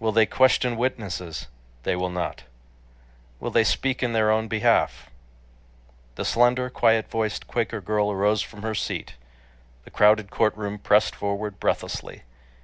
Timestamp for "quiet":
6.70-7.08